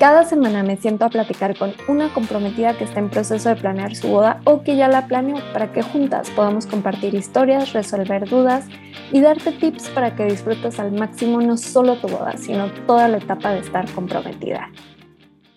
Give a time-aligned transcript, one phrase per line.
[0.00, 3.94] Cada semana me siento a platicar con una comprometida que está en proceso de planear
[3.94, 8.66] su boda o que ya la planeó para que juntas podamos compartir historias, resolver dudas
[9.12, 13.18] y darte tips para que disfrutes al máximo no solo tu boda, sino toda la
[13.18, 14.70] etapa de estar comprometida.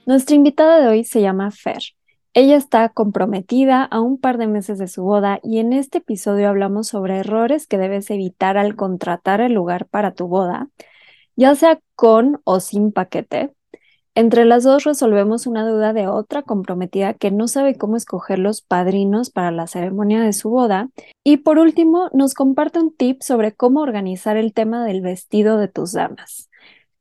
[0.06, 1.82] Nuestra invitada de hoy se llama Fer.
[2.34, 6.50] Ella está comprometida a un par de meses de su boda y en este episodio
[6.50, 10.68] hablamos sobre errores que debes evitar al contratar el lugar para tu boda,
[11.38, 13.54] ya sea con o sin paquete,
[14.16, 18.62] entre las dos resolvemos una duda de otra comprometida que no sabe cómo escoger los
[18.62, 20.90] padrinos para la ceremonia de su boda.
[21.24, 25.68] Y por último, nos comparte un tip sobre cómo organizar el tema del vestido de
[25.68, 26.50] tus damas.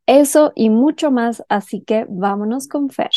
[0.07, 3.11] Eso y mucho más, así que vámonos con Fer.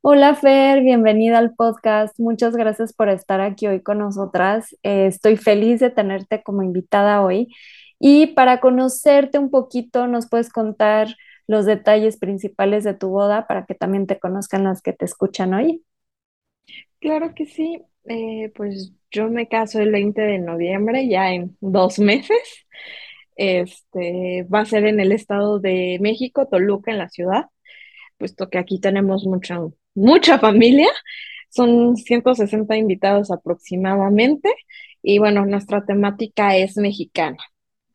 [0.00, 2.18] Hola Fer, bienvenida al podcast.
[2.18, 4.76] Muchas gracias por estar aquí hoy con nosotras.
[4.82, 7.48] Eh, estoy feliz de tenerte como invitada hoy.
[8.00, 11.16] Y para conocerte un poquito, nos puedes contar
[11.48, 15.54] los detalles principales de tu boda para que también te conozcan las que te escuchan
[15.54, 15.82] hoy?
[17.00, 17.82] Claro que sí.
[18.04, 22.66] Eh, pues yo me caso el 20 de noviembre, ya en dos meses.
[23.36, 27.46] Este va a ser en el estado de México, Toluca, en la ciudad,
[28.18, 29.60] puesto que aquí tenemos mucha,
[29.94, 30.88] mucha familia.
[31.50, 34.52] Son 160 invitados aproximadamente.
[35.02, 37.38] Y bueno, nuestra temática es mexicana,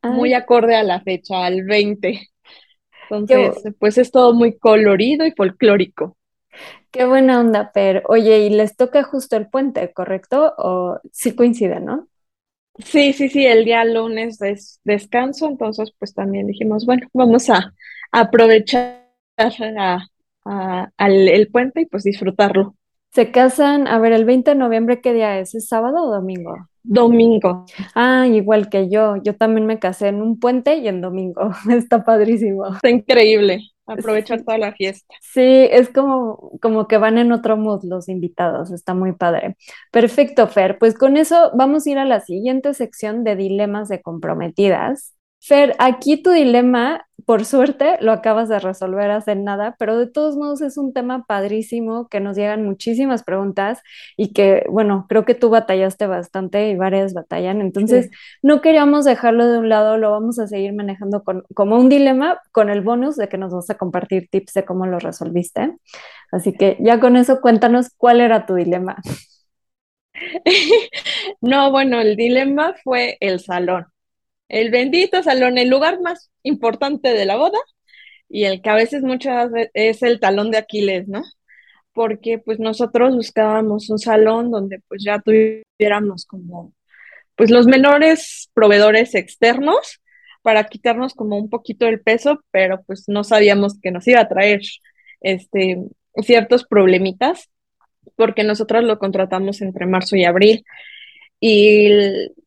[0.03, 2.32] muy acorde a la fecha, al 20.
[3.09, 6.17] Entonces, pues es todo muy colorido y folclórico.
[6.91, 8.03] Qué buena onda, Per.
[8.07, 10.53] Oye, y les toca justo el puente, ¿correcto?
[10.57, 12.07] ¿O sí coincide, no?
[12.79, 17.73] Sí, sí, sí, el día lunes es descanso, entonces pues también dijimos, bueno, vamos a,
[18.11, 19.07] aprovechar
[20.97, 22.75] el puente y pues disfrutarlo.
[23.13, 25.53] Se casan, a ver, el 20 de noviembre, ¿qué día es?
[25.53, 26.67] ¿Es sábado o domingo?
[26.81, 27.65] Domingo.
[27.93, 29.17] Ah, igual que yo.
[29.17, 31.51] Yo también me casé en un puente y en domingo.
[31.69, 32.65] Está padrísimo.
[32.73, 33.59] Está increíble.
[33.85, 35.13] Aprovechar toda la fiesta.
[35.21, 38.71] Sí, es como, como que van en otro mood los invitados.
[38.71, 39.57] Está muy padre.
[39.91, 40.79] Perfecto, Fer.
[40.79, 45.13] Pues con eso vamos a ir a la siguiente sección de dilemas de comprometidas.
[45.45, 50.37] Fer, aquí tu dilema, por suerte, lo acabas de resolver hace nada, pero de todos
[50.37, 53.81] modos es un tema padrísimo que nos llegan muchísimas preguntas
[54.15, 58.09] y que, bueno, creo que tú batallaste bastante y varias batallan, entonces
[58.41, 62.39] no queríamos dejarlo de un lado, lo vamos a seguir manejando con, como un dilema
[62.53, 65.75] con el bonus de que nos vas a compartir tips de cómo lo resolviste.
[66.31, 68.95] Así que ya con eso cuéntanos cuál era tu dilema.
[71.41, 73.92] no, bueno, el dilema fue el salón
[74.49, 77.59] el bendito salón, el lugar más importante de la boda
[78.29, 81.23] y el que a veces muchas veces es el talón de Aquiles, ¿no?
[81.93, 86.73] Porque pues nosotros buscábamos un salón donde pues ya tuviéramos como
[87.35, 90.01] pues los menores proveedores externos
[90.41, 94.27] para quitarnos como un poquito el peso, pero pues no sabíamos que nos iba a
[94.29, 94.61] traer
[95.21, 95.77] este
[96.21, 97.49] ciertos problemitas
[98.15, 100.65] porque nosotros lo contratamos entre marzo y abril
[101.45, 101.89] y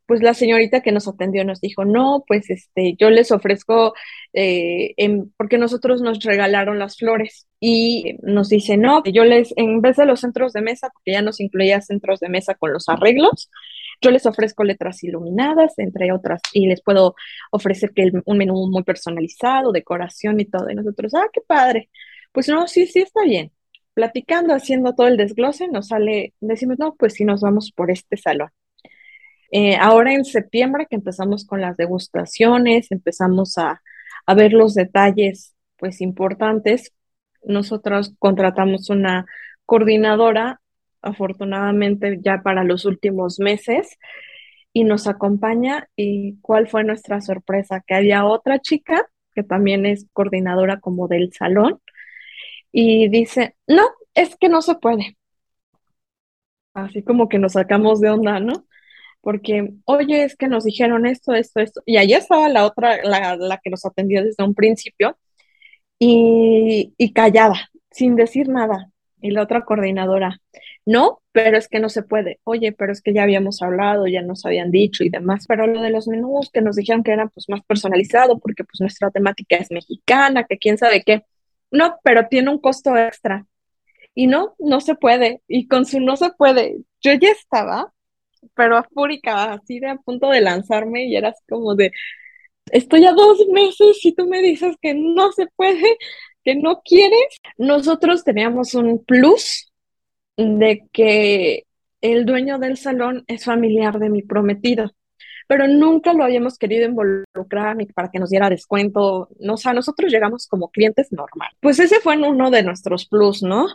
[0.07, 3.93] pues la señorita que nos atendió nos dijo, no, pues este, yo les ofrezco,
[4.33, 4.95] eh,
[5.37, 10.07] porque nosotros nos regalaron las flores y nos dice, no, yo les, en vez de
[10.07, 13.51] los centros de mesa, porque ya nos incluía centros de mesa con los arreglos,
[14.01, 17.15] yo les ofrezco letras iluminadas, entre otras, y les puedo
[17.51, 20.71] ofrecer que un menú muy personalizado, decoración y todo.
[20.71, 21.91] Y nosotros, ah, qué padre.
[22.33, 23.53] Pues no, sí, sí, está bien.
[23.93, 28.17] Platicando, haciendo todo el desglose, nos sale, decimos, no, pues sí, nos vamos por este
[28.17, 28.49] salón.
[29.51, 33.83] Eh, ahora en septiembre que empezamos con las degustaciones, empezamos a,
[34.35, 36.93] ver los detalles pues importantes,
[37.45, 39.27] nosotros contratamos una
[39.67, 40.61] coordinadora,
[41.01, 43.99] afortunadamente ya para los últimos meses,
[44.73, 45.89] y nos acompaña.
[45.97, 47.83] ¿Y cuál fue nuestra sorpresa?
[47.87, 51.81] Que había otra chica que también es coordinadora como del salón,
[52.73, 53.85] y dice, no,
[54.15, 55.17] es que no se puede.
[56.75, 58.67] Así como que nos sacamos de onda, ¿no?
[59.27, 63.59] Porque, oye, es que nos dijeron esto, esto, esto, y allá estaba la otra, la,
[63.61, 65.19] que nos atendió desde un principio,
[65.99, 67.13] y, y
[67.91, 70.41] sin decir nada, y la otra coordinadora,
[70.85, 74.23] no, pero es que no se puede, oye, pero es que ya habíamos hablado, ya
[74.23, 77.31] nos habían dicho y demás, pero lo de los menús que nos dijeron que eran
[77.31, 81.25] pues más personalizado, porque pues nuestra temática es mexicana, que quién sabe qué,
[81.73, 83.45] no, pero tiene un costo extra,
[84.15, 87.93] y no, no se puede, y con su no se puede, yo ya estaba
[88.55, 91.93] pero fúrica, así de a punto de lanzarme y eras como de,
[92.71, 95.97] estoy a dos meses y tú me dices que no se puede,
[96.45, 97.39] que no quieres.
[97.59, 99.73] Nosotros teníamos un plus
[100.37, 101.65] de que
[102.01, 104.93] el dueño del salón es familiar de mi prometido,
[105.49, 109.29] pero nunca lo habíamos querido involucrar ni para que nos diera descuento.
[109.39, 111.51] No, o sea, nosotros llegamos como clientes normal.
[111.61, 113.67] Pues ese fue uno de nuestros plus, ¿no?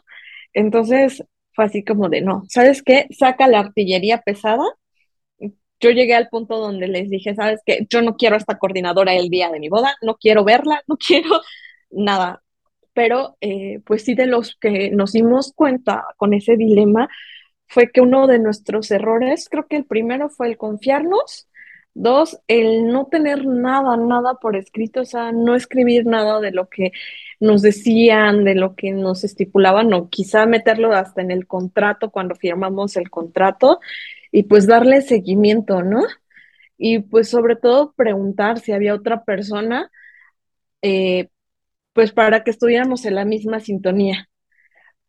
[0.54, 3.08] Entonces fue así como de, no, ¿sabes qué?
[3.12, 4.64] Saca la artillería pesada.
[5.80, 7.88] Yo llegué al punto donde les dije, ¿sabes qué?
[7.90, 10.98] Yo no quiero a esta coordinadora el día de mi boda, no quiero verla, no
[11.08, 11.42] quiero
[11.90, 12.44] nada.
[12.94, 17.10] Pero eh, pues sí de los que nos dimos cuenta con ese dilema
[17.68, 21.48] fue que uno de nuestros errores, creo que el primero fue el confiarnos,
[21.94, 26.68] dos, el no tener nada, nada por escrito, o sea, no escribir nada de lo
[26.70, 26.92] que
[27.42, 32.36] nos decían, de lo que nos estipulaban, o quizá meterlo hasta en el contrato cuando
[32.36, 33.80] firmamos el contrato
[34.32, 36.04] y pues darle seguimiento, ¿no?
[36.78, 39.92] Y pues sobre todo preguntar si había otra persona,
[40.82, 41.30] eh,
[41.94, 44.30] pues para que estuviéramos en la misma sintonía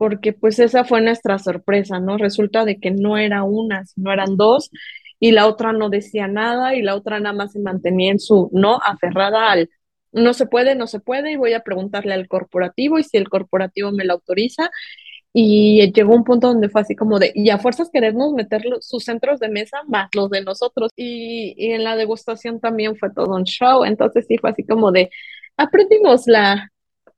[0.03, 2.19] porque pues esa fue nuestra sorpresa, ¿no?
[2.19, 4.69] Resulta de que no era una, sino eran dos,
[5.21, 8.51] y la otra no decía nada, y la otra nada más se mantenía en su
[8.53, 9.71] no, aferrada al
[10.13, 13.29] no se puede, no se puede, y voy a preguntarle al corporativo, y si el
[13.29, 14.71] corporativo me lo autoriza,
[15.33, 19.05] y llegó un punto donde fue así como de, y a fuerzas queremos meter sus
[19.05, 23.35] centros de mesa más los de nosotros, y, y en la degustación también fue todo
[23.37, 25.11] un show, entonces sí fue así como de,
[25.57, 26.71] aprendimos la,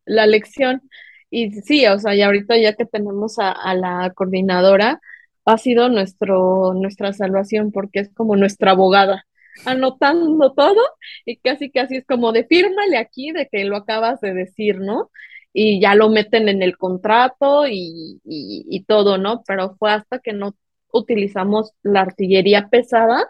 [0.06, 0.82] la lección,
[1.30, 5.00] y sí, o sea, y ahorita ya que tenemos a, la coordinadora,
[5.44, 9.26] ha sido nuestro, nuestra salvación porque es como nuestra abogada,
[9.64, 10.80] anotando todo
[11.24, 15.10] y casi casi es como de fírmale aquí de que lo acabas de decir, ¿no?
[15.52, 19.42] Y ya lo meten en el contrato y, y todo, ¿no?
[19.46, 20.56] Pero fue hasta que no
[20.92, 23.28] utilizamos la artillería pesada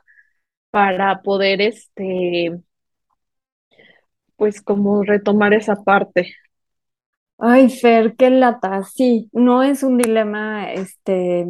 [0.70, 2.52] para poder, este,
[4.36, 6.34] pues como retomar esa parte.
[7.38, 8.82] Ay, Fer, qué lata.
[8.84, 11.46] Sí, no es un dilema, este,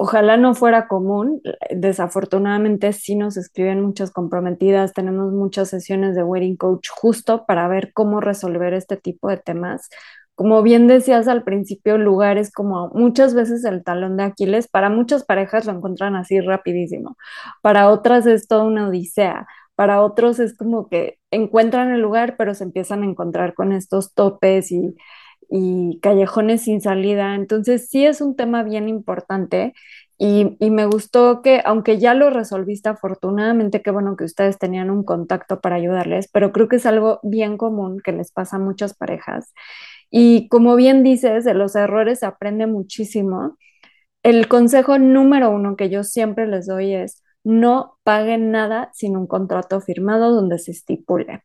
[0.00, 1.42] ojalá no fuera común.
[1.70, 7.92] Desafortunadamente sí nos escriben muchas comprometidas, tenemos muchas sesiones de wedding coach justo para ver
[7.92, 9.90] cómo resolver este tipo de temas.
[10.34, 15.22] Como bien decías al principio, lugares como muchas veces el talón de Aquiles, para muchas
[15.24, 17.18] parejas lo encuentran así rapidísimo,
[17.60, 19.46] para otras es toda una odisea
[19.80, 24.12] para otros es como que encuentran el lugar, pero se empiezan a encontrar con estos
[24.12, 24.94] topes y,
[26.00, 27.34] callejones sin salida.
[27.34, 29.74] Entonces sí es un tema bien importante
[30.18, 34.90] y, y, me gustó que, aunque ya lo resolviste afortunadamente, qué bueno que ustedes tenían
[34.90, 38.58] un contacto para ayudarles, pero creo que es algo bien común que les pasa a
[38.58, 39.54] muchas parejas.
[40.10, 43.56] Y como bien dices, de los errores se aprende muchísimo.
[44.22, 49.26] El consejo número uno que yo siempre les doy es, no paguen nada sin un
[49.26, 51.44] contrato firmado donde se estipule.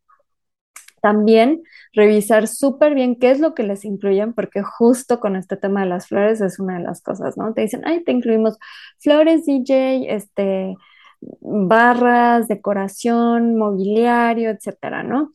[1.05, 1.61] También
[1.93, 5.85] revisar súper bien qué es lo que les incluyen, porque justo con este tema de
[5.85, 7.53] las flores es una de las cosas, ¿no?
[7.53, 8.57] Te dicen, ay, te incluimos
[8.97, 10.75] flores DJ, este,
[11.41, 15.29] barras, decoración, mobiliario, etcétera, ¿no?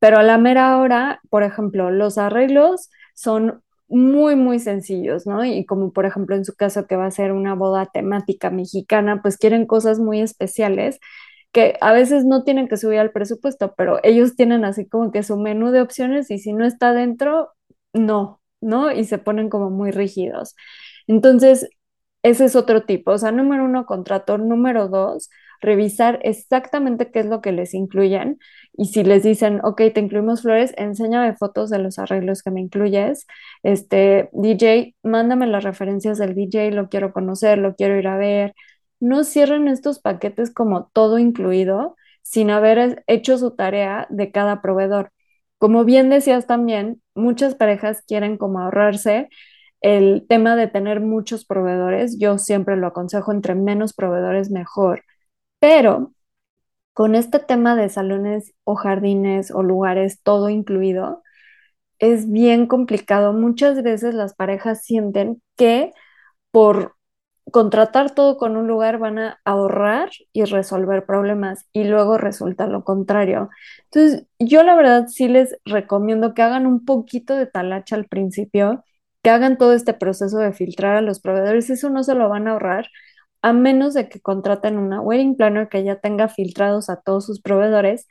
[0.00, 5.44] Pero a la mera hora, por ejemplo, los arreglos son muy, muy sencillos, ¿no?
[5.44, 9.22] Y como por ejemplo en su caso que va a ser una boda temática mexicana,
[9.22, 10.98] pues quieren cosas muy especiales
[11.52, 15.22] que a veces no tienen que subir al presupuesto, pero ellos tienen así como que
[15.22, 17.50] su menú de opciones y si no está dentro,
[17.92, 18.90] no, ¿no?
[18.92, 20.56] Y se ponen como muy rígidos.
[21.06, 21.68] Entonces,
[22.22, 23.12] ese es otro tipo.
[23.12, 24.38] O sea, número uno, contrato.
[24.38, 25.30] Número dos,
[25.60, 28.38] revisar exactamente qué es lo que les incluyen.
[28.74, 32.60] Y si les dicen, ok, te incluimos flores, enséñame fotos de los arreglos que me
[32.60, 33.26] incluyes.
[33.62, 38.54] Este, DJ, mándame las referencias del DJ, lo quiero conocer, lo quiero ir a ver.
[39.02, 45.10] No cierren estos paquetes como todo incluido sin haber hecho su tarea de cada proveedor.
[45.58, 49.28] Como bien decías también, muchas parejas quieren como ahorrarse
[49.80, 52.16] el tema de tener muchos proveedores.
[52.20, 55.02] Yo siempre lo aconsejo, entre menos proveedores mejor.
[55.58, 56.14] Pero
[56.92, 61.24] con este tema de salones o jardines o lugares, todo incluido,
[61.98, 63.32] es bien complicado.
[63.32, 65.92] Muchas veces las parejas sienten que
[66.52, 66.96] por
[67.52, 72.84] contratar todo con un lugar van a ahorrar y resolver problemas y luego resulta lo
[72.84, 73.50] contrario.
[73.84, 78.84] Entonces, yo la verdad sí les recomiendo que hagan un poquito de talacha al principio,
[79.22, 82.48] que hagan todo este proceso de filtrar a los proveedores, eso no se lo van
[82.48, 82.88] a ahorrar
[83.42, 87.40] a menos de que contraten una wedding planner que ya tenga filtrados a todos sus
[87.40, 88.06] proveedores,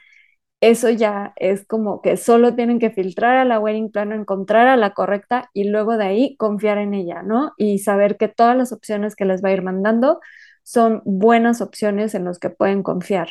[0.62, 4.78] eso ya es como que solo tienen que filtrar a la wedding planner, encontrar a
[4.78, 7.54] la correcta y luego de ahí confiar en ella, ¿no?
[7.58, 10.20] Y saber que todas las opciones que les va a ir mandando
[10.64, 13.30] son buenas opciones en los que pueden confiar.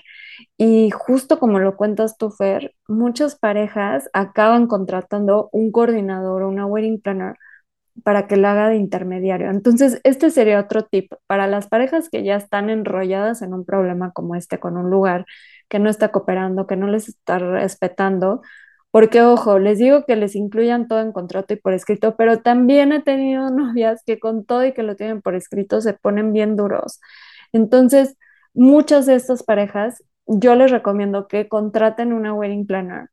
[0.56, 6.66] Y justo como lo cuentas tú, Fer, muchas parejas acaban contratando un coordinador o una
[6.66, 7.36] wedding planner
[8.04, 9.50] para que lo haga de intermediario.
[9.50, 14.12] Entonces, este sería otro tip para las parejas que ya están enrolladas en un problema
[14.12, 15.26] como este con un lugar
[15.70, 18.42] que no está cooperando, que no les está respetando,
[18.90, 22.92] porque ojo, les digo que les incluyan todo en contrato y por escrito, pero también
[22.92, 26.56] he tenido novias que con todo y que lo tienen por escrito se ponen bien
[26.56, 27.00] duros.
[27.52, 28.16] Entonces,
[28.54, 33.08] muchas de estas parejas, yo les recomiendo que contraten una wedding planner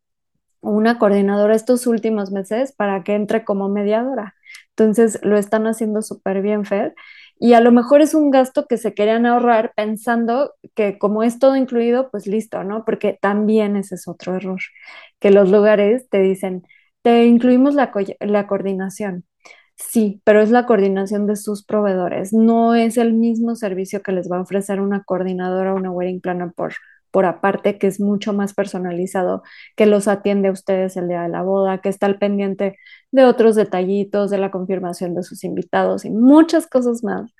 [0.61, 4.35] o una coordinadora estos últimos meses para que entre como mediadora.
[4.71, 6.95] Entonces, lo están haciendo súper bien, Fer
[7.39, 11.39] y a lo mejor es un gasto que se querían ahorrar pensando que como es
[11.39, 12.85] todo incluido, pues listo, ¿no?
[12.85, 14.59] Porque también ese es otro error,
[15.19, 16.63] que los lugares te dicen,
[17.01, 19.25] te incluimos la, la coordinación.
[19.75, 24.29] Sí, pero es la coordinación de sus proveedores, no es el mismo servicio que les
[24.31, 26.73] va a ofrecer una coordinadora o una wedding planner por
[27.11, 29.41] por aparte, que es mucho más personalizado,
[29.75, 32.77] que los atiende a ustedes el día de la boda, que está al pendiente
[33.11, 37.31] de otros detallitos, de la confirmación de sus invitados y muchas cosas más.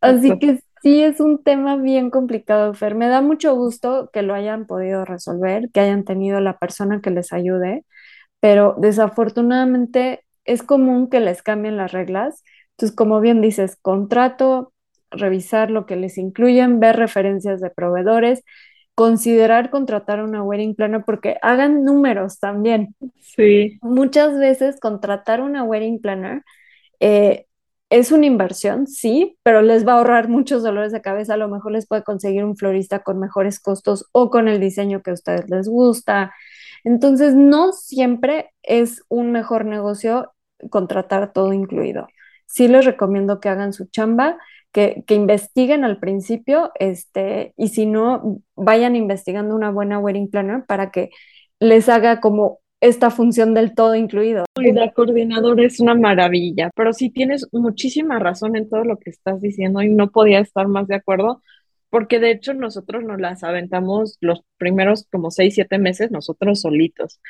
[0.00, 2.94] Así que sí es un tema bien complicado, Fer.
[2.94, 7.10] Me da mucho gusto que lo hayan podido resolver, que hayan tenido la persona que
[7.10, 7.84] les ayude,
[8.40, 12.42] pero desafortunadamente es común que les cambien las reglas.
[12.72, 14.72] Entonces, como bien dices, contrato,
[15.10, 18.42] revisar lo que les incluyen, ver referencias de proveedores,
[18.94, 22.94] considerar contratar una wedding planner porque hagan números también.
[23.20, 23.78] Sí.
[23.82, 26.42] Muchas veces contratar una wedding planner
[27.00, 27.46] eh,
[27.90, 31.34] es una inversión, sí, pero les va a ahorrar muchos dolores de cabeza.
[31.34, 35.02] A lo mejor les puede conseguir un florista con mejores costos o con el diseño
[35.02, 36.32] que a ustedes les gusta.
[36.82, 40.32] Entonces, no siempre es un mejor negocio
[40.70, 42.08] contratar todo incluido.
[42.46, 44.38] Sí les recomiendo que hagan su chamba
[44.74, 50.90] que, investiguen al principio, este, y si no, vayan investigando una buena wedding planner para
[50.90, 51.10] que
[51.60, 54.44] les haga como esta función del todo incluido.
[54.56, 59.40] La coordinadora es una maravilla, pero sí tienes muchísima razón en todo lo que estás
[59.40, 61.40] diciendo y no podía estar más de acuerdo,
[61.88, 67.20] porque de hecho nosotros nos las aventamos los primeros como seis, siete meses nosotros solitos,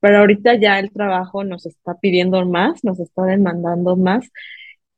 [0.00, 4.30] pero ahorita ya el trabajo nos está pidiendo más, nos está demandando más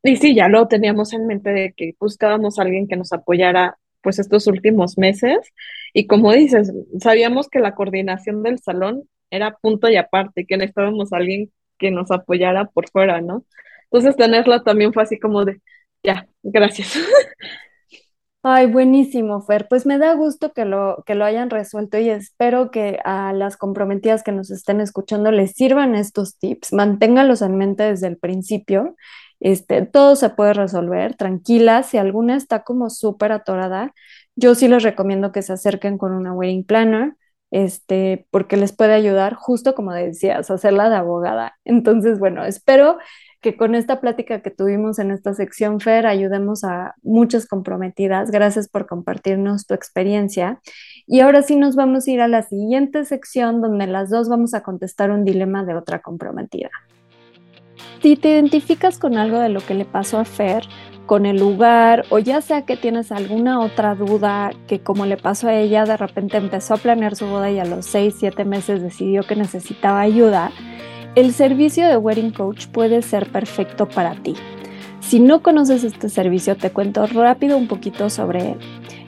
[0.08, 3.78] y sí, ya lo teníamos en mente de que buscábamos a alguien que nos apoyara
[4.02, 5.38] pues estos últimos meses
[5.92, 11.12] y como dices, sabíamos que la coordinación del salón era punto y aparte, que necesitábamos
[11.12, 13.44] a alguien que nos apoyara por fuera, ¿no?
[13.90, 15.60] Entonces tenerla también fue así como de,
[16.02, 16.98] ya, gracias.
[18.48, 19.66] Ay, buenísimo, Fer.
[19.68, 23.56] Pues me da gusto que lo, que lo hayan resuelto y espero que a las
[23.56, 26.72] comprometidas que nos estén escuchando les sirvan estos tips.
[26.72, 28.94] Manténganlos en mente desde el principio
[29.40, 31.82] este, todo se puede resolver, tranquila.
[31.82, 33.92] Si alguna está como súper atorada,
[34.34, 37.14] yo sí les recomiendo que se acerquen con una wedding planner,
[37.50, 41.56] este, porque les puede ayudar, justo como decías, hacerla de abogada.
[41.64, 42.98] Entonces, bueno, espero
[43.40, 48.30] que con esta plática que tuvimos en esta sección, Fer, ayudemos a muchas comprometidas.
[48.30, 50.60] Gracias por compartirnos tu experiencia.
[51.06, 54.54] Y ahora sí nos vamos a ir a la siguiente sección donde las dos vamos
[54.54, 56.70] a contestar un dilema de otra comprometida.
[58.02, 60.64] Si te identificas con algo de lo que le pasó a Fer,
[61.06, 65.48] con el lugar o ya sea que tienes alguna otra duda que como le pasó
[65.48, 68.82] a ella, de repente empezó a planear su boda y a los 6, 7 meses
[68.82, 70.50] decidió que necesitaba ayuda,
[71.14, 74.34] el servicio de Wedding Coach puede ser perfecto para ti.
[75.00, 78.58] Si no conoces este servicio, te cuento rápido un poquito sobre él.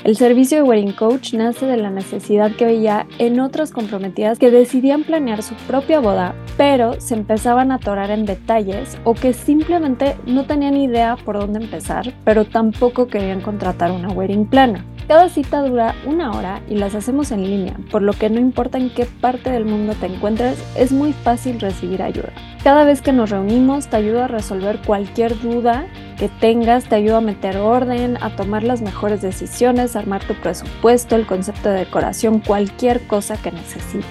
[0.04, 4.52] El servicio de Wedding Coach nace de la necesidad que veía en otras comprometidas que
[4.52, 10.16] decidían planear su propia boda, pero se empezaban a atorar en detalles o que simplemente
[10.24, 14.82] no tenían idea por dónde empezar, pero tampoco querían contratar una wedding planner.
[15.08, 18.76] Cada cita dura una hora y las hacemos en línea, por lo que no importa
[18.76, 22.28] en qué parte del mundo te encuentres, es muy fácil recibir ayuda.
[22.62, 25.86] Cada vez que nos reunimos te ayudo a resolver cualquier duda
[26.18, 30.34] que tengas, te ayudo a meter orden, a tomar las mejores decisiones, a armar tu
[30.34, 34.04] presupuesto, el concepto de decoración, cualquier cosa que necesites.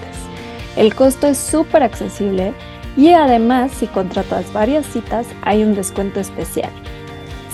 [0.76, 2.54] El costo es súper accesible
[2.96, 6.72] y además si contratas varias citas hay un descuento especial.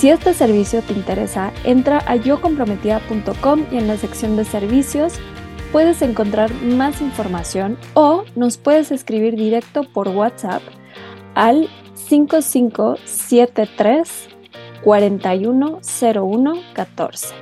[0.05, 5.15] Si este servicio te interesa, entra a yocomprometida.com y en la sección de servicios
[5.73, 10.61] puedes encontrar más información o nos puedes escribir directo por WhatsApp
[11.35, 14.29] al 5573
[14.83, 17.35] 410114.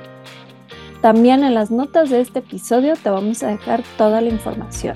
[1.01, 4.95] También en las notas de este episodio te vamos a dejar toda la información.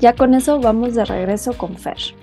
[0.00, 2.21] Ya con eso vamos de regreso con Fer.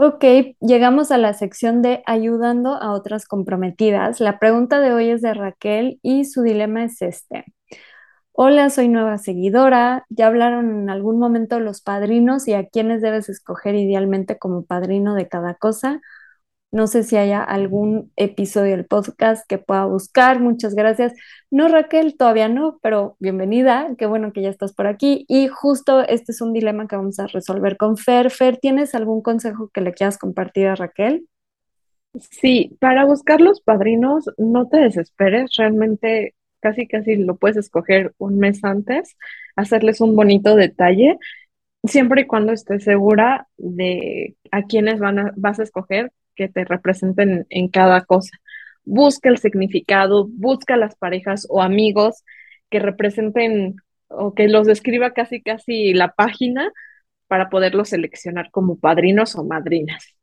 [0.00, 0.22] Ok,
[0.60, 4.20] llegamos a la sección de ayudando a otras comprometidas.
[4.20, 7.44] La pregunta de hoy es de Raquel y su dilema es este.
[8.32, 10.06] Hola, soy nueva seguidora.
[10.10, 15.14] Ya hablaron en algún momento los padrinos y a quiénes debes escoger idealmente como padrino
[15.14, 16.00] de cada cosa.
[16.70, 20.38] No sé si haya algún episodio del podcast que pueda buscar.
[20.38, 21.14] Muchas gracias.
[21.50, 23.88] No, Raquel, todavía no, pero bienvenida.
[23.96, 25.24] Qué bueno que ya estás por aquí.
[25.28, 28.30] Y justo este es un dilema que vamos a resolver con Fer.
[28.60, 31.26] ¿tienes algún consejo que le quieras compartir a Raquel?
[32.30, 38.38] Sí, para buscar los padrinos, no te desesperes, realmente casi casi lo puedes escoger un
[38.38, 39.16] mes antes,
[39.56, 41.18] hacerles un bonito detalle,
[41.84, 46.64] siempre y cuando estés segura de a quiénes van a, vas a escoger que te
[46.64, 48.38] representen en cada cosa.
[48.84, 52.24] Busca el significado, busca las parejas o amigos
[52.70, 53.76] que representen
[54.08, 56.72] o que los describa casi casi la página
[57.26, 60.14] para poderlos seleccionar como padrinos o madrinas.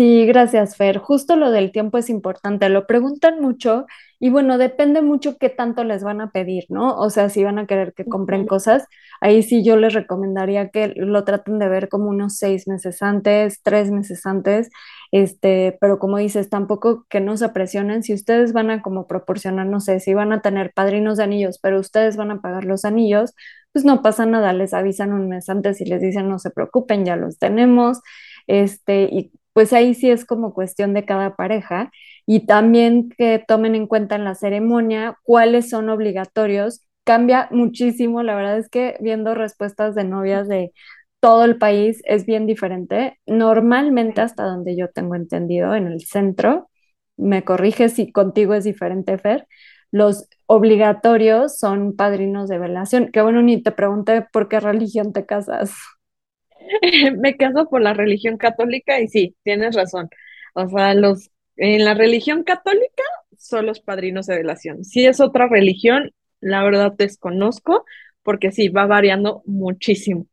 [0.00, 0.96] Sí, gracias, Fer.
[0.96, 2.70] Justo lo del tiempo es importante.
[2.70, 3.84] Lo preguntan mucho
[4.18, 6.96] y bueno, depende mucho qué tanto les van a pedir, ¿no?
[6.96, 8.86] O sea, si van a querer que compren cosas,
[9.20, 13.60] ahí sí yo les recomendaría que lo traten de ver como unos seis meses antes,
[13.62, 14.70] tres meses antes,
[15.12, 18.02] este, pero como dices, tampoco que no se presionen.
[18.02, 21.58] Si ustedes van a como proporcionar, no sé, si van a tener padrinos de anillos,
[21.60, 23.34] pero ustedes van a pagar los anillos,
[23.72, 27.04] pues no pasa nada, les avisan un mes antes y les dicen no se preocupen,
[27.04, 28.00] ya los tenemos.
[28.46, 29.30] Este, y
[29.60, 31.92] pues ahí sí es como cuestión de cada pareja
[32.24, 36.86] y también que tomen en cuenta en la ceremonia cuáles son obligatorios.
[37.04, 40.72] Cambia muchísimo, la verdad es que viendo respuestas de novias de
[41.20, 43.18] todo el país es bien diferente.
[43.26, 46.70] Normalmente, hasta donde yo tengo entendido, en el centro,
[47.18, 49.46] me corriges si contigo es diferente, Fer,
[49.90, 53.10] los obligatorios son padrinos de velación.
[53.12, 55.72] Que bueno, ni te pregunté por qué religión te casas.
[57.18, 60.08] me caso por la religión católica y sí, tienes razón.
[60.54, 63.02] O sea, los en la religión católica
[63.36, 64.84] son los padrinos de velación.
[64.84, 67.84] Si es otra religión, la verdad desconozco,
[68.22, 70.26] porque sí, va variando muchísimo.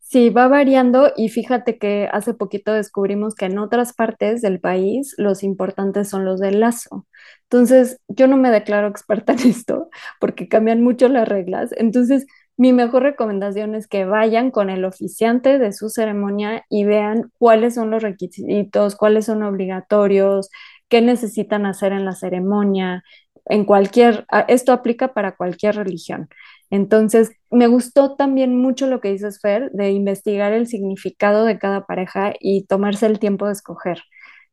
[0.00, 5.14] Sí, va variando y fíjate que hace poquito descubrimos que en otras partes del país
[5.18, 7.06] los importantes son los del lazo.
[7.42, 11.70] Entonces, yo no me declaro experta en esto porque cambian mucho las reglas.
[11.76, 12.26] Entonces,
[12.58, 17.74] mi mejor recomendación es que vayan con el oficiante de su ceremonia y vean cuáles
[17.74, 20.50] son los requisitos, cuáles son obligatorios,
[20.88, 23.04] qué necesitan hacer en la ceremonia,
[23.46, 26.28] en cualquier, esto aplica para cualquier religión.
[26.70, 31.86] Entonces, me gustó también mucho lo que dices, Fer, de investigar el significado de cada
[31.86, 34.02] pareja y tomarse el tiempo de escoger.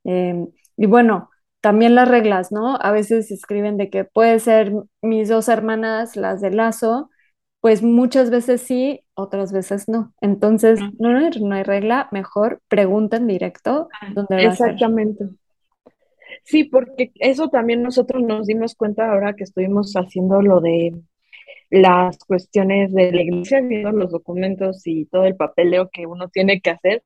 [0.03, 1.29] Em, y bueno,
[1.61, 2.77] también las reglas, ¿no?
[2.79, 7.09] A veces escriben de que puede ser mis dos hermanas, las de lazo,
[7.65, 10.13] pues muchas veces sí, otras veces no.
[10.21, 15.25] Entonces, no, no hay regla, mejor pregunten directo dónde va Exactamente.
[16.43, 20.93] Sí, porque eso también nosotros nos dimos cuenta ahora que estuvimos haciendo lo de
[21.71, 26.61] las cuestiones de la iglesia, viendo los documentos y todo el papeleo que uno tiene
[26.61, 27.01] que hacer,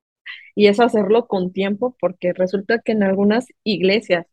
[0.54, 4.26] y es hacerlo con tiempo, porque resulta que en algunas iglesias,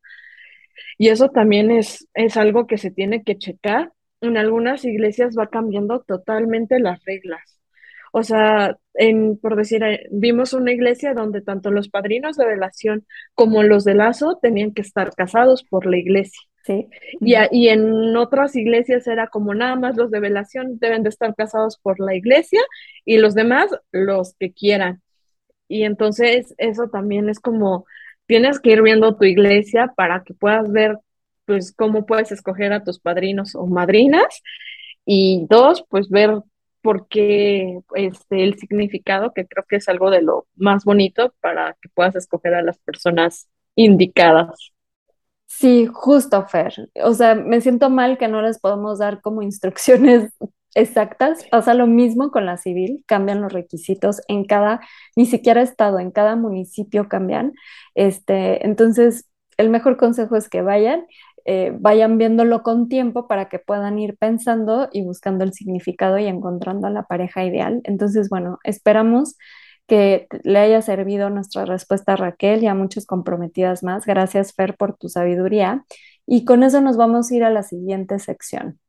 [0.97, 5.47] y eso también es, es algo que se tiene que checar, en algunas iglesias va
[5.47, 7.57] cambiando totalmente las reglas.
[8.11, 13.05] O sea, en, por decir, eh, vimos una iglesia donde tanto los padrinos de velación
[13.35, 16.41] como los de lazo tenían que estar casados por la iglesia.
[16.63, 16.87] Sí.
[17.21, 21.33] Y, y, en otras iglesias era como nada más los de velación deben de estar
[21.35, 22.59] casados por la iglesia
[23.05, 25.01] y los demás los que quieran.
[25.69, 27.85] Y entonces eso también es como,
[28.25, 30.97] tienes que ir viendo tu iglesia para que puedas ver
[31.47, 34.43] pues cómo puedes escoger a tus padrinos o madrinas.
[35.05, 36.41] Y dos, pues ver
[36.81, 41.75] por qué este, el significado, que creo que es algo de lo más bonito para
[41.81, 44.71] que puedas escoger a las personas indicadas.
[45.45, 46.89] Sí, justo, Fer.
[47.03, 50.31] O sea, me siento mal que no les podemos dar como instrucciones
[50.75, 51.45] exactas.
[51.49, 54.81] Pasa lo mismo con la civil, cambian los requisitos en cada,
[55.15, 57.53] ni siquiera estado, en cada municipio cambian.
[57.95, 61.05] Este, entonces, el mejor consejo es que vayan
[61.47, 66.27] eh, vayan viéndolo con tiempo para que puedan ir pensando y buscando el significado y
[66.27, 67.81] encontrando a la pareja ideal.
[67.85, 69.37] Entonces, bueno, esperamos
[69.87, 74.05] que le haya servido nuestra respuesta a Raquel y a muchas comprometidas más.
[74.05, 75.85] Gracias, Fer, por tu sabiduría.
[76.25, 78.79] Y con eso nos vamos a ir a la siguiente sección.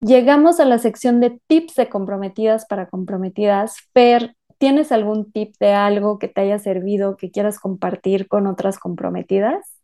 [0.00, 3.76] Llegamos a la sección de tips de comprometidas para comprometidas.
[3.94, 8.78] Fer, ¿tienes algún tip de algo que te haya servido que quieras compartir con otras
[8.78, 9.83] comprometidas?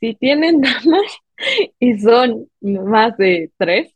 [0.00, 1.18] Si tienen damas
[1.78, 3.94] y son más de tres,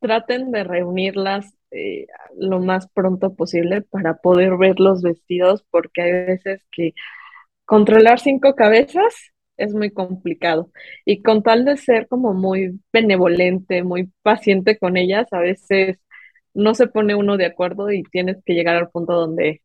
[0.00, 2.06] traten de reunirlas eh,
[2.38, 6.94] lo más pronto posible para poder ver los vestidos, porque hay veces que
[7.64, 9.14] controlar cinco cabezas
[9.56, 10.70] es muy complicado.
[11.04, 15.98] Y con tal de ser como muy benevolente, muy paciente con ellas, a veces
[16.54, 19.62] no se pone uno de acuerdo y tienes que llegar al punto donde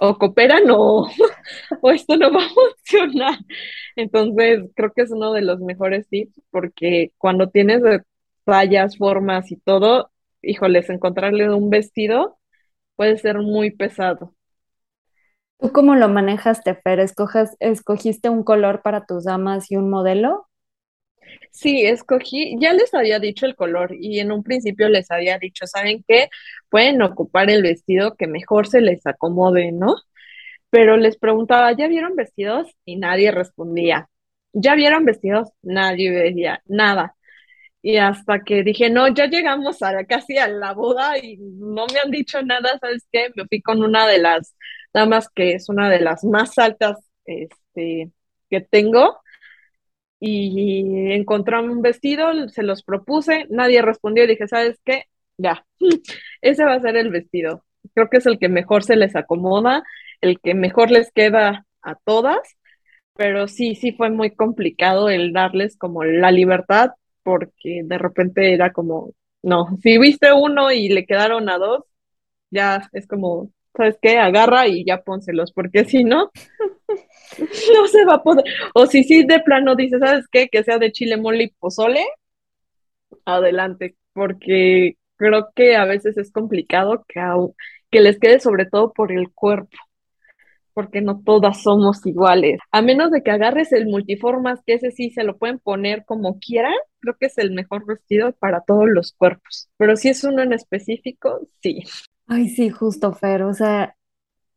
[0.00, 1.08] o cooperan o,
[1.82, 3.38] o esto no va a funcionar.
[3.96, 7.82] Entonces, creo que es uno de los mejores tips porque cuando tienes
[8.44, 10.10] tallas, formas y todo,
[10.42, 12.38] híjoles, encontrarle un vestido
[12.96, 14.34] puede ser muy pesado.
[15.58, 17.00] ¿Tú cómo lo manejaste, Fer?
[17.00, 20.49] ¿Escojas, ¿Escogiste un color para tus damas y un modelo?
[21.50, 25.66] Sí, escogí, ya les había dicho el color y en un principio les había dicho,
[25.66, 26.28] ¿saben qué?
[26.70, 29.96] Pueden ocupar el vestido que mejor se les acomode, ¿no?
[30.70, 32.68] Pero les preguntaba, ¿ya vieron vestidos?
[32.84, 34.08] Y nadie respondía.
[34.52, 35.50] ¿Ya vieron vestidos?
[35.62, 37.16] Nadie decía nada.
[37.82, 42.00] Y hasta que dije, no, ya llegamos a casi a la boda y no me
[42.04, 43.28] han dicho nada, ¿sabes qué?
[43.36, 44.54] Me fui con una de las
[44.92, 48.10] damas que es una de las más altas este,
[48.50, 49.20] que tengo
[50.20, 55.04] y encontré un vestido, se los propuse, nadie respondió y dije, ¿sabes qué?
[55.38, 55.66] Ya,
[56.42, 57.64] ese va a ser el vestido.
[57.94, 59.82] Creo que es el que mejor se les acomoda,
[60.20, 62.38] el que mejor les queda a todas,
[63.14, 66.90] pero sí, sí fue muy complicado el darles como la libertad,
[67.22, 71.84] porque de repente era como, no, si viste uno y le quedaron a dos,
[72.50, 74.18] ya es como, ¿sabes qué?
[74.18, 76.30] Agarra y ya pónselos, porque si no,
[77.74, 78.44] no se va a poder.
[78.74, 80.48] O si sí de plano dice, ¿sabes qué?
[80.48, 82.04] Que sea de chile, mole y pozole,
[83.24, 87.20] adelante, porque creo que a veces es complicado que,
[87.90, 89.76] que les quede sobre todo por el cuerpo,
[90.72, 92.58] porque no todas somos iguales.
[92.70, 96.38] A menos de que agarres el multiformas, que ese sí se lo pueden poner como
[96.38, 99.68] quieran, creo que es el mejor vestido para todos los cuerpos.
[99.76, 101.84] Pero si es uno en específico, sí.
[102.26, 103.42] Ay, sí, justo, Fer.
[103.42, 103.96] O sea,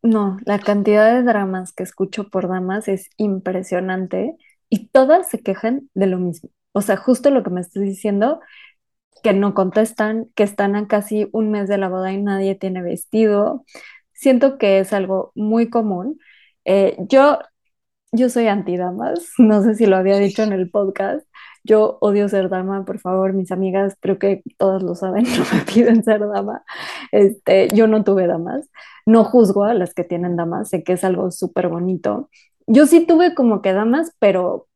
[0.04, 4.36] no, la cantidad de dramas que escucho por damas es impresionante
[4.70, 6.50] y todas se quejan de lo mismo.
[6.74, 8.42] O sea, justo lo que me estás diciendo,
[9.24, 12.82] que no contestan, que están a casi un mes de la boda y nadie tiene
[12.82, 13.66] vestido.
[14.13, 16.20] Siento que es algo muy común.
[16.66, 17.39] Eh, yo,
[18.12, 21.26] yo soy anti-damas, no sé si lo había dicho en el podcast,
[21.63, 25.62] yo odio ser dama, por favor, mis amigas, creo que todas lo saben, no me
[25.65, 26.63] piden ser dama.
[27.12, 28.69] Este, yo no tuve damas,
[29.06, 32.30] no juzgo a las que tienen damas, sé que es algo súper bonito.
[32.67, 34.67] Yo sí tuve como que damas, pero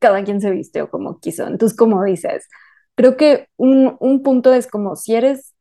[0.00, 1.46] cada quien se vistió como quiso.
[1.46, 2.48] Entonces, como dices,
[2.96, 5.54] creo que un, un punto es como si eres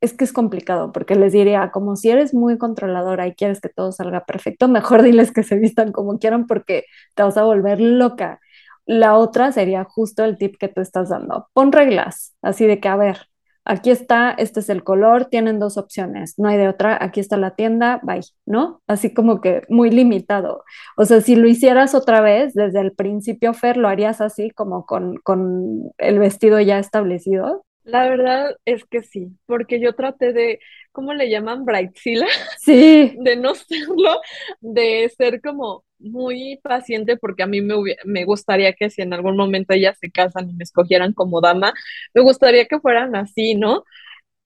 [0.00, 3.70] es que es complicado, porque les diría, como si eres muy controladora y quieres que
[3.70, 7.80] todo salga perfecto, mejor diles que se vistan como quieran porque te vas a volver
[7.80, 8.40] loca.
[8.86, 11.48] La otra sería justo el tip que tú estás dando.
[11.52, 13.28] Pon reglas, así de que, a ver,
[13.64, 17.36] aquí está, este es el color, tienen dos opciones, no hay de otra, aquí está
[17.36, 18.82] la tienda, bye, ¿no?
[18.86, 20.64] Así como que muy limitado.
[20.96, 24.86] O sea, si lo hicieras otra vez desde el principio, Fer, lo harías así como
[24.86, 27.64] con, con el vestido ya establecido.
[27.84, 30.58] La verdad es que sí, porque yo traté de,
[30.92, 31.64] ¿cómo le llaman?
[31.64, 32.26] Brightzilla.
[32.58, 33.14] Sí.
[33.20, 34.20] De no serlo,
[34.60, 39.36] de ser como muy paciente, porque a mí me, me gustaría que si en algún
[39.36, 41.72] momento ellas se casan y me escogieran como dama,
[42.14, 43.84] me gustaría que fueran así, ¿no?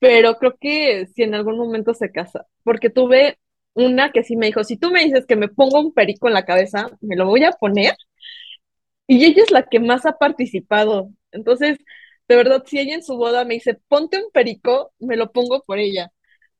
[0.01, 3.39] Pero creo que si en algún momento se casa, porque tuve
[3.75, 6.35] una que sí me dijo, si tú me dices que me pongo un perico en
[6.35, 7.95] la cabeza, me lo voy a poner.
[9.07, 11.11] Y ella es la que más ha participado.
[11.33, 11.79] Entonces,
[12.29, 15.63] de verdad, si ella en su boda me dice, ponte un perico, me lo pongo
[15.65, 16.11] por ella.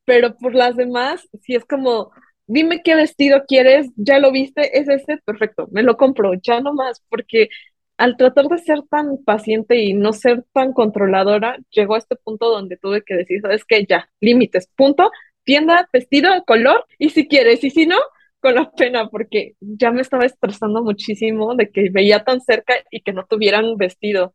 [0.05, 2.13] Pero por las demás, si es como,
[2.49, 6.75] dime qué vestido quieres, ya lo viste, es ese, perfecto, me lo compro, ya no
[6.75, 7.49] más, porque
[7.97, 12.49] al tratar de ser tan paciente y no ser tan controladora, llegó a este punto
[12.51, 15.11] donde tuve que decir, sabes que ya, límites, punto,
[15.45, 17.97] tienda, vestido, color, y si quieres, y si no,
[18.41, 23.01] con la pena, porque ya me estaba estresando muchísimo de que veía tan cerca y
[23.03, 24.35] que no tuvieran vestido.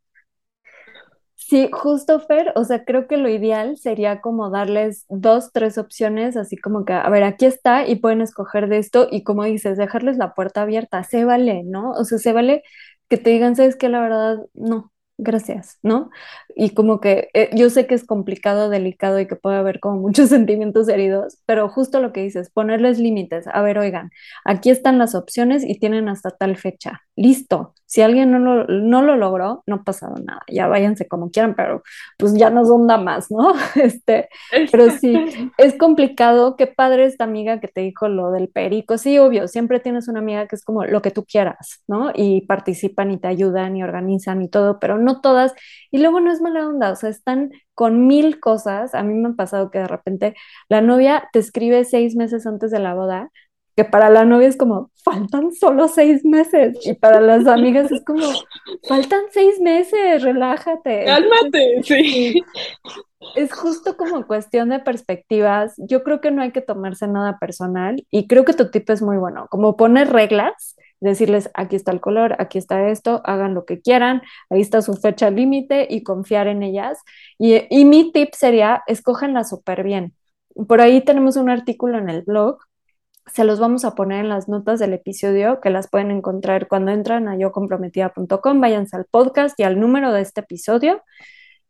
[1.36, 6.38] Sí, justo Fer, o sea, creo que lo ideal sería como darles dos, tres opciones,
[6.38, 9.78] así como que, a ver, aquí está y pueden escoger de esto y como dices,
[9.78, 11.92] dejarles la puerta abierta, se vale, ¿no?
[11.92, 12.64] O sea, se vale
[13.10, 13.90] que te digan, ¿sabes qué?
[13.90, 16.10] La verdad, no, gracias, ¿no?
[16.56, 20.00] Y como que eh, yo sé que es complicado, delicado y que puede haber como
[20.00, 23.46] muchos sentimientos heridos, pero justo lo que dices, ponerles límites.
[23.48, 24.12] A ver, oigan,
[24.46, 27.02] aquí están las opciones y tienen hasta tal fecha.
[27.18, 27.74] Listo.
[27.94, 30.40] Si alguien no lo, no lo logró, no ha pasado nada.
[30.48, 31.84] Ya váyanse como quieran, pero
[32.18, 33.54] pues ya nos onda más, ¿no?
[33.76, 34.30] Este,
[34.72, 35.14] pero sí,
[35.60, 36.56] es complicado.
[36.56, 38.98] Qué padre esta amiga que te dijo lo del perico.
[38.98, 42.12] Sí, obvio, siempre tienes una amiga que es como lo que tú quieras, ¿no?
[42.16, 45.54] Y participan y te ayudan y organizan y todo, pero no todas,
[45.92, 48.96] y luego no es mala onda, o sea, están con mil cosas.
[48.96, 50.36] A mí me ha pasado que de repente
[50.68, 53.30] la novia te escribe seis meses antes de la boda,
[53.76, 58.04] que para la novia es como, faltan solo seis meses, y para las amigas es
[58.06, 58.26] como,
[58.88, 61.06] faltan seis meses, relájate.
[61.06, 62.42] Cálmate, sí.
[63.36, 65.74] Es justo como cuestión de perspectivas.
[65.78, 69.02] Yo creo que no hay que tomarse nada personal y creo que tu tip es
[69.02, 73.66] muy bueno, como poner reglas, decirles aquí está el color, aquí está esto, hagan lo
[73.66, 77.00] que quieran, ahí está su fecha límite y confiar en ellas.
[77.38, 80.14] Y, y mi tip sería, escójanla súper bien.
[80.68, 82.60] Por ahí tenemos un artículo en el blog
[83.26, 86.92] se los vamos a poner en las notas del episodio que las pueden encontrar cuando
[86.92, 91.02] entran a yocomprometida.com, váyanse al podcast y al número de este episodio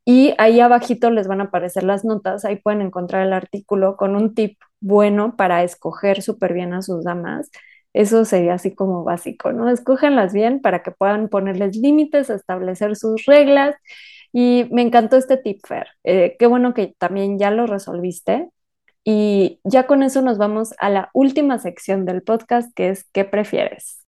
[0.05, 4.15] y ahí abajito les van a aparecer las notas, ahí pueden encontrar el artículo con
[4.15, 7.49] un tip bueno para escoger súper bien a sus damas.
[7.93, 9.69] Eso sería así como básico, ¿no?
[9.69, 13.75] Escójanlas bien para que puedan ponerles límites, establecer sus reglas.
[14.33, 15.87] Y me encantó este tip, Fer.
[16.03, 18.49] Eh, qué bueno que también ya lo resolviste.
[19.03, 23.25] Y ya con eso nos vamos a la última sección del podcast, que es ¿qué
[23.25, 24.05] prefieres?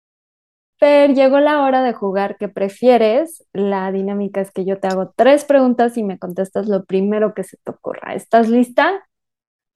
[0.78, 3.44] Fer, llegó la hora de jugar ¿qué prefieres?
[3.52, 7.44] La dinámica es que yo te hago tres preguntas y me contestas lo primero que
[7.44, 8.14] se te ocurra.
[8.14, 9.06] ¿Estás lista?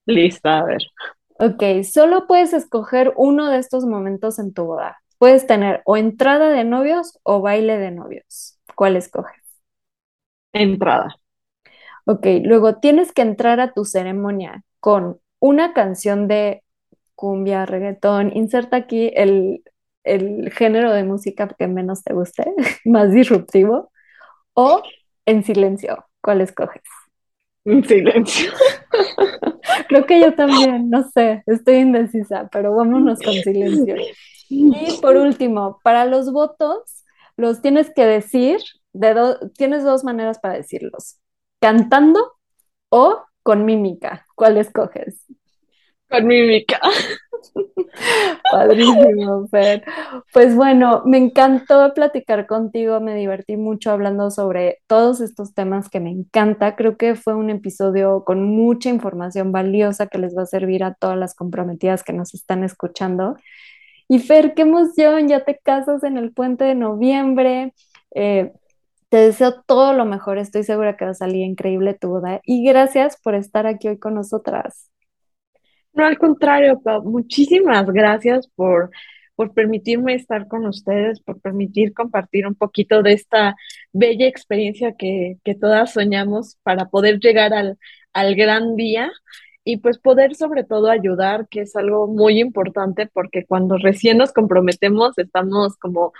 [0.06, 0.82] Lista, a ver.
[1.38, 4.98] Ok, solo puedes escoger uno de estos momentos en tu boda.
[5.18, 8.58] Puedes tener o entrada de novios o baile de novios.
[8.74, 9.42] ¿Cuál escoges?
[10.52, 11.16] Entrada.
[12.06, 16.62] Ok, luego tienes que entrar a tu ceremonia con una canción de
[17.14, 19.62] cumbia, reggaetón, inserta aquí el,
[20.52, 22.52] género de música que menos te guste,
[22.84, 23.90] más disruptivo,
[24.52, 24.82] o
[25.24, 26.82] en silencio, ¿cuál escoges?
[27.64, 28.52] En silencio.
[29.88, 33.96] Creo que yo también, no sé, estoy indecisa, pero vámonos con silencio.
[34.50, 37.06] Y por último, para los votos,
[37.38, 38.58] los tienes que decir,
[38.92, 39.14] de
[39.56, 41.20] tienes dos maneras para decirlos,
[41.58, 42.34] cantando
[42.90, 44.26] o con mímica.
[44.34, 45.24] ¿Cuál escoges?
[46.08, 46.80] Con mímica.
[48.50, 49.84] Padrísimo, Fer.
[50.32, 56.00] Pues bueno, me encantó platicar contigo, me divertí mucho hablando sobre todos estos temas que
[56.00, 56.74] me encanta.
[56.74, 60.94] Creo que fue un episodio con mucha información valiosa que les va a servir a
[60.94, 63.36] todas las comprometidas que nos están escuchando.
[64.08, 67.74] Y Fer, qué emoción, ya te casas en el puente de noviembre.
[68.14, 68.52] Eh,
[69.14, 72.64] te deseo todo lo mejor, estoy segura que va a salir increíble tu boda y
[72.64, 74.90] gracias por estar aquí hoy con nosotras.
[75.92, 78.90] No, al contrario, muchísimas gracias por,
[79.36, 83.54] por permitirme estar con ustedes, por permitir compartir un poquito de esta
[83.92, 87.78] bella experiencia que, que todas soñamos para poder llegar al,
[88.14, 89.12] al gran día
[89.62, 94.32] y pues poder sobre todo ayudar, que es algo muy importante porque cuando recién nos
[94.32, 96.12] comprometemos estamos como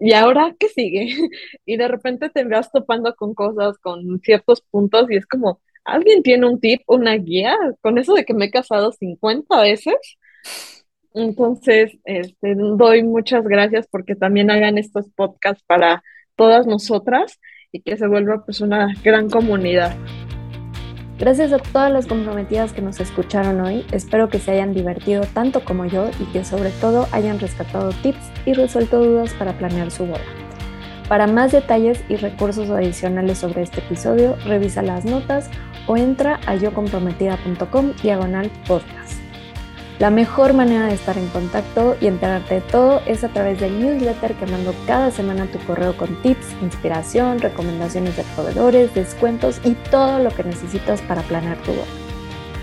[0.00, 1.08] ¿y ahora qué sigue?
[1.66, 6.22] Y de repente te vas topando con cosas, con ciertos puntos y es como, ¿alguien
[6.22, 7.56] tiene un tip, una guía?
[7.82, 9.94] Con eso de que me he casado 50 veces.
[11.14, 16.02] Entonces, este, doy muchas gracias porque también hagan estos podcasts para
[16.36, 17.38] todas nosotras
[17.72, 19.96] y que se vuelva pues una gran comunidad.
[21.20, 23.84] Gracias a todas las comprometidas que nos escucharon hoy.
[23.92, 28.30] Espero que se hayan divertido tanto como yo y que sobre todo hayan rescatado tips
[28.46, 30.24] y resuelto dudas para planear su boda.
[31.10, 35.50] Para más detalles y recursos adicionales sobre este episodio, revisa las notas
[35.86, 39.19] o entra a yocomprometida.com diagonal podcast.
[40.00, 43.78] La mejor manera de estar en contacto y enterarte de todo es a través del
[43.78, 49.60] newsletter que mando cada semana a tu correo con tips, inspiración, recomendaciones de proveedores, descuentos
[49.62, 51.84] y todo lo que necesitas para planear tu boda.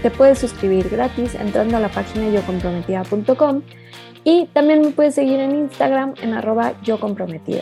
[0.01, 3.61] Te puedes suscribir gratis entrando a la página yocomprometida.com
[4.23, 7.61] y también me puedes seguir en Instagram en arroba yocomprometida.